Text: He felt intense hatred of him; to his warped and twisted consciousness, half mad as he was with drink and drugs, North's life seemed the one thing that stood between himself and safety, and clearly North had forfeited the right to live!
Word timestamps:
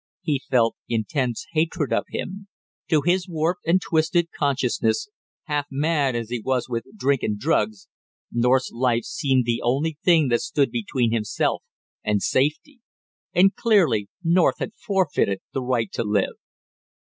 He 0.23 0.41
felt 0.49 0.77
intense 0.89 1.45
hatred 1.51 1.93
of 1.93 2.05
him; 2.09 2.47
to 2.89 3.03
his 3.05 3.27
warped 3.29 3.67
and 3.67 3.79
twisted 3.79 4.29
consciousness, 4.35 5.07
half 5.43 5.67
mad 5.69 6.15
as 6.15 6.31
he 6.31 6.41
was 6.43 6.67
with 6.67 6.85
drink 6.97 7.21
and 7.21 7.37
drugs, 7.37 7.87
North's 8.31 8.71
life 8.71 9.03
seemed 9.03 9.45
the 9.45 9.59
one 9.63 9.93
thing 10.03 10.29
that 10.29 10.41
stood 10.41 10.71
between 10.71 11.11
himself 11.11 11.61
and 12.03 12.19
safety, 12.19 12.79
and 13.31 13.55
clearly 13.55 14.07
North 14.23 14.57
had 14.57 14.73
forfeited 14.73 15.39
the 15.53 15.61
right 15.61 15.91
to 15.91 16.03
live! 16.03 16.33